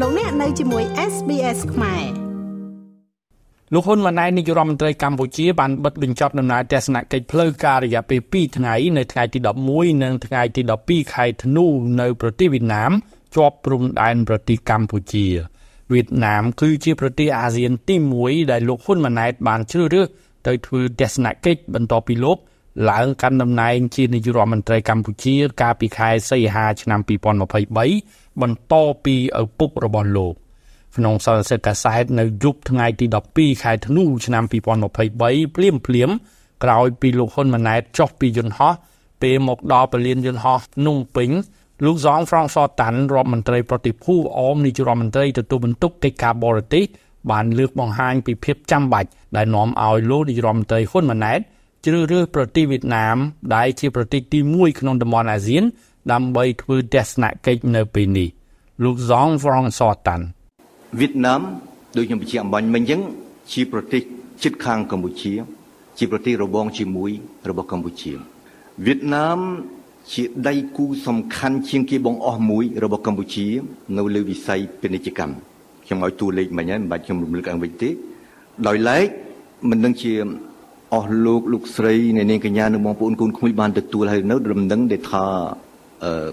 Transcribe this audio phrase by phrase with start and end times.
[0.00, 2.04] លោកអ្នកនៅជាមួយ SBS ខ្មែរ
[3.72, 9.38] លោកហ៊ុនម៉ាណែតនាយករដ្ឋមន្ត្រីកម្ពុជាបានបិទបញ្ចប់ដំណើរទស្សនកិច្ចផ្លូវការរយៈពេល2ថ្ងៃនៅថ្ងៃទី
[9.70, 11.66] 11និងថ្ងៃទី12ខែធ្នូ
[12.00, 12.92] នៅប្រទេសវៀតណាម
[13.34, 15.26] ជាប់ព្រំដែនប្រទេសកម្ពុជា
[15.92, 20.06] វៀតណាមគឺជាប្រទេសអាស៊ានទី1ដែលលោកហ៊ុនម៉ាណែតបានជ្រើសរើស
[20.46, 22.38] ទៅធ្វើទស្សនកិច្ចបន្ទាប់ពីលោក
[22.90, 27.00] ឡើងកាន់តំណែងជានាយករដ្ឋមន្ត្រីកម្ពុជាកាលពីខែសីហាឆ្នាំ
[27.66, 28.74] 2023 បន្ត
[29.04, 30.34] ពីឪពុករបស់លោក
[30.96, 34.54] ក្នុងសរសេរកាសែតនៅយប់ថ្ងៃទី12ខែធ្នូឆ្នាំ2023
[35.56, 36.10] ភ្លាមភ្លាម
[36.64, 38.72] ក្រោយពីលោកហ៊ុនម៉ាណែតចុះពីយន្តហោះ
[39.22, 41.30] ពេលមកដល់ពលានយន្តហោះភ្នំពេញ
[41.84, 46.84] លោកសងហ្វ្រង់សតាន់រដ្ឋមន្ត្រីប្រតិភូអមនាយករដ្ឋមន្ត្រីទទួលបន្ទុកកិច្ចការបរទេស
[47.30, 51.40] បានលើកបង្ហាញពីភាពចាំបាច់ដែលនាំឲ្យលោកនាយរដ្ឋមន្ត្រីហ៊ុនម៉ាណែត
[51.84, 53.16] ជ្រើសរើសប្រទេសវៀតណាម
[53.54, 55.64] ដែលជាប្រទេសទី1ក្នុងតំបន់អាស៊ាន
[56.12, 58.28] ដើម្បីធ្វើទស្សនកិច្ចនៅពេលនេះ
[58.84, 60.24] លោកសងហ្វ្រង់សតាន់
[61.00, 61.40] វៀតណាម
[61.96, 63.00] ដូចខ្ញុំបញ្ជាក់អំបញ្ញមិញអញ្ចឹង
[63.52, 64.02] ជាប្រទេស
[64.42, 65.32] ជិតខាងកម្ពុជា
[65.98, 67.10] ជាប្រទេសរបងជាមួយ
[67.48, 68.12] របស់កម្ពុជា
[68.86, 69.38] វៀតណាម
[70.12, 73.46] ជាដៃគូសំខាន់ជាងគេបងអស់មួយរបស់កម្ពុជា
[73.96, 75.34] នៅលើវិស័យពាណិជ្ជកម្ម
[75.84, 77.90] ខ្ញុំឲ្យតួលេខមិញហើយមិនបាច់ខ្ញុំរំលឹកឡើងវិញទេ
[78.66, 79.06] ដោយឡែក
[79.70, 80.12] មិនដឹងជា
[80.94, 85.26] អស់លោកលោកស្រីអ្នកនាងកញ្ញានិងបងប្អូនកូនក្មួយបានទទួលហើយនៅដំណឹងដែលថា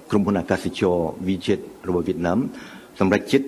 [0.09, 2.40] ក្រុមហ៊ុនអាកាសចរ Vietjet របស់វៀតណាម
[3.00, 3.48] សម្រាប់ចិត្ត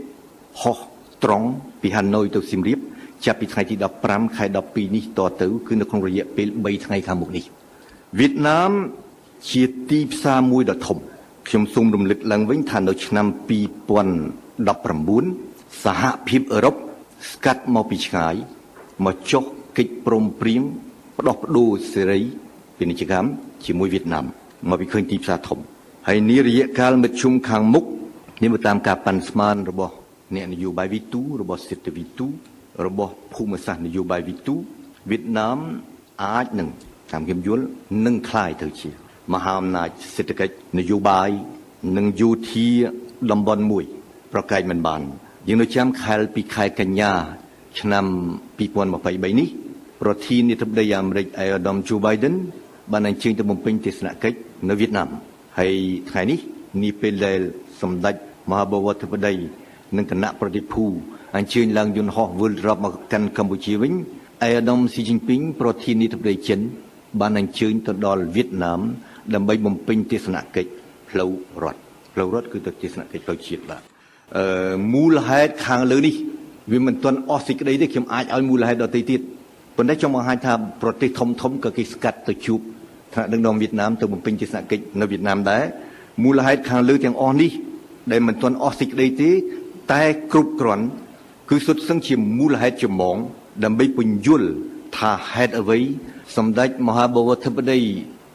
[0.62, 0.78] ហោះ
[1.24, 1.48] ត្រង់
[1.82, 2.80] ពីហាណូយទៅសៀមរាប
[3.26, 7.44] ចាប់ពីថ្ងៃទី15ខែ12នេះតទៅគឺនៅក្នុងរយៈពេល3ថ្ងៃខាងមុខនេះ
[8.20, 8.72] វៀតណាម
[9.52, 10.98] ជាទីផ្សារមួយដ៏ធំ
[11.48, 13.26] ខ្ញុំសូមរំលឹកឡើងវិញថានៅឆ្នាំ
[14.56, 16.76] 2019សហភាពអឺរ៉ុប
[17.32, 18.36] ស្កាត់មកពីឆ្ងាយ
[19.06, 19.44] មកចុះ
[19.78, 20.62] កិច្ចព្រមព្រៀង
[21.18, 22.22] ផ្ដោះប្ដូរសេរី
[22.78, 23.28] ពាណិជ្ជកម្ម
[23.66, 24.26] ជាមួយវៀតណាម
[24.70, 25.60] មកពីឃើញទីផ្សារធំ
[26.09, 27.85] ហើយនារយៈកាលមធ្យមខាងមុខ
[28.43, 29.95] នេះទៅតាមការប៉ាន់ស្មានរបស់
[30.35, 32.27] អ្នកនយោបាយវីទូរបស់សេដ្ឋវីទូ
[32.87, 34.55] របស់ភូមិសាស្ត្រនយោបាយវីទូ
[35.11, 35.59] វៀតណាម
[36.25, 36.69] អាចនឹង
[37.13, 37.65] តាមខ្ញុំយល់
[38.07, 38.91] នឹងคล้ายទៅជា
[39.33, 41.31] មហាអំណាចសេដ្ឋកិច្ចនយោបាយ
[41.97, 42.69] និងយោធា
[43.31, 43.85] តំបន់មួយ
[44.33, 45.01] ប្រកែកមិនបាន
[45.49, 47.13] យើងនៅចាំខែលពីខែកញ្ញា
[47.81, 48.05] ឆ្នាំ
[48.59, 49.49] 2023នេះ
[50.03, 52.35] ប្រធានាធិបតីអាមេរិកអេដាមជូបៃដិន
[52.93, 54.39] បានអញ្ជើញទៅបំពេញទស្សនកិច្ច
[54.69, 55.09] នៅវៀតណាម
[55.60, 55.74] ហើយ
[56.10, 56.40] ថ្ងៃនេះ
[56.84, 57.40] នេះពេលដែល
[57.82, 58.16] សម្ដេច
[58.50, 59.34] មហាបវរធិបតី
[59.98, 60.84] និងគណៈប្រតិភូ
[61.38, 63.94] អញ្ជើញឡើងយន្តហោះវិលរាប់មកកាន់កម្ពុជាវិញ
[64.44, 66.60] អេដាមស៊ីជីនពីងប្រធានាធិបតីចិន
[67.20, 68.82] បានអញ្ជើញទៅដល់វៀតណាម
[69.34, 70.70] ដើម្បីបំពេញទស្សនកិច្ច
[71.10, 71.32] ផ្លូវ
[71.64, 71.80] រដ្ឋ
[72.14, 73.82] ផ្លូវរដ្ឋគឺទៅទស្សនកិច្ចផ្លូវជាតិបាទ
[74.38, 76.16] អឺមូលហេតុខាងលើនេះ
[76.72, 79.22] វាមិនទាន់អស់សេចក្តីទេខ្ញុំអាចឲ្យមូលហេតុដទៃទៀត
[79.78, 82.60] ប៉ុន្តែចង់បង្ហាញថាប្រទេសធំធំក៏គេស្កាត់ទៅជួប
[83.14, 85.64] ថ្នាក់ដឹកនាំវៀតណាមទៅបំពេញទស្សនកិច្ចនៅវៀតណាមដែរ
[86.24, 87.52] មូលហេតុខាងលើទាំងអស់នេះ
[88.12, 89.30] ដែលមិនទាន់អស់សេចក្តីទេ
[89.94, 90.86] តែគ្រប់គ្រាន់
[91.50, 93.18] គឺសុទ្ធសឹងជាមូលហេតុចម្បង
[93.64, 94.50] ដើម្បីពន្យល់
[94.98, 95.80] ថាហេតុអ្វី
[96.38, 97.80] សម្ដេចមហាបវរធិបតី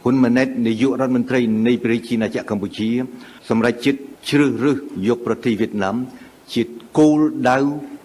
[0.02, 2.88] ហ៊ុនម៉ាណែតនាយករដ្ឋមន្ត្រីនៃប្រជាណាចក្រកម្ពុជា
[3.48, 4.76] សម្រាប់ចិត្តជ្រើសរើស
[5.08, 5.96] យកប្រទេសវៀតណាម
[6.54, 6.62] ជា
[6.98, 7.18] គោល
[7.50, 7.58] ដៅ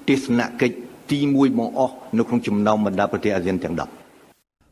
[0.10, 0.78] ទេសនកិច្ច
[1.12, 4.13] ទី1បងអស់នៅក្នុងចំណោមបណ្ដាប្រទេសអាស៊ានទាំង10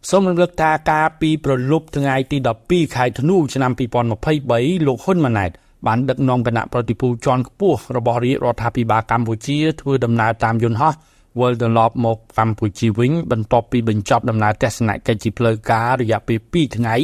[0.10, 5.52] សូមរំលឹកថាការពីប្រលប់ថ្ងៃទី12ខែធ្នូឆ្នាំ2023លោកហ៊ុនម៉ាណែត
[5.88, 10.94] បានដឹកនាំគណៈប្រតិភូជាន់ខ្ពស់របស់រាជរដ្ឋាភិបាលកម្ពុជាធ្វើដំណើរតាមយន្តហោះ
[11.40, 16.96] វិលត្រឡប់មកកម្ពុជាវិញបន្ទាប់ពីបញ្ចប់ដំណើរទស្សនកិច្ចជាផ្លូវការរយៈពេល2ថ្ងៃ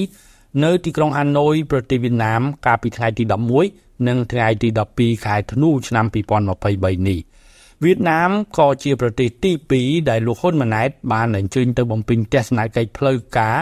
[0.64, 3.24] នៅទីក្រុងហាណូយប្រទេសវៀតណាមកាលពីថ្ងៃទី
[3.66, 7.20] 11និងថ្ងៃទី12ខែធ្នូឆ្នាំ2023នេះ
[7.84, 13.56] វៀតណាមក៏ជាប្រទេសទី2ដែលលោកហ៊ុនម៉ាណែតបានអញ្ជើញទៅបំពេញទស្សនកិច្ចផ្លូវការ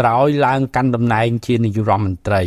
[0.00, 2.42] ក្រោយឡើងកាន់តំណែងជានាយករដ្ឋមន្ត្រី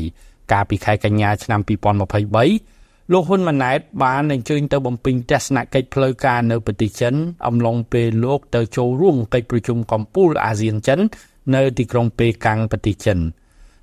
[0.51, 7.13] កាលពីខែកញ្ញាឆ្នាំ2023លោកហ៊ុនម៉ាណែតបានអញ្ជើញទៅបំពេញទស្សនកិច្ចផ្លូវការនៅប្រទេសចិន
[7.47, 10.99] អំឡុងពេលលោកទៅចូលរួមកិច្ចប្រជុំកំពូលអាស៊ានចិន
[11.55, 13.19] នៅទីក្រុងប៉េកាំងប្រទេសចិន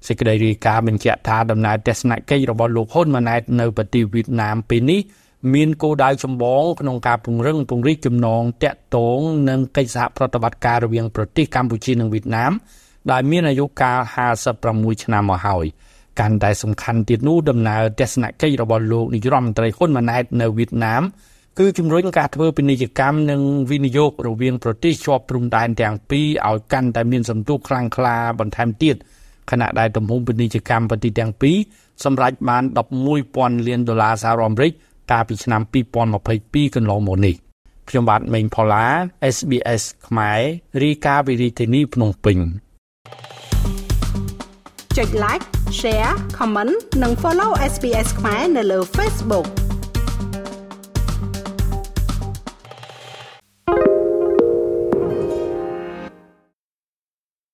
[0.06, 5.00] សេចក្តីរាយការណ៍បញ្ជាក់ថាដំណើរទស្សនកិច្ចរបស់លោកហ៊ុនម៉ាណែតនៅប្រទេសវៀតណាមពេលនេះ
[5.54, 12.52] មានគោលដៅចម្បងក្នុងការពង្រឹងពង្រីកចំណងតាក់ទងនិងកិច្ចសហប្រតិបត្តិការរវាងប្រទេសកម្ពុជានិងវៀតណាម
[13.10, 13.98] ដែលមានអាយុកាល
[14.50, 15.66] 56ឆ្នាំមកហើយ។
[16.20, 21.02] កាន់តែសំខាន់ទៀតនោះដំណើរទស្សនកិច្ចរបស់លោកនាយរដ្ឋមន្ត្រីហ៊ុនម៉ាណែតនៅវៀតណាម
[21.58, 23.40] គឺជំរុញការធ្វើពាណិជ្ជកម្មនិង
[23.70, 28.96] វិនិយោគរវាងប្រទេសជាប់ព្រំដែនទាំងពីរឲ្យកាន់តែមានសន្ទុះខ្លាំងក្លាបន្ថែមទៀត
[29.50, 31.56] ខណៈដែលទំហំពាណិជ្ជកម្មប្រទេសទាំងពីរ
[32.04, 32.64] សម្រេចបាន
[33.14, 34.72] 11,000លានដុល្លារសហរដ្ឋអាមេរិក
[35.10, 35.62] កាលពីឆ្នាំ
[36.18, 37.34] 2022កន្លងមកនេះ
[37.88, 38.86] ខ្ញុំបាទមេងផល្លា
[39.36, 40.40] SBS ខ្មែរ
[40.82, 42.38] រីកាវិរិទ្ធនីភ្នំពេញ
[44.96, 45.44] ចុច like
[45.80, 49.46] share comment និង follow SBS ខ្មែរនៅលើ Facebook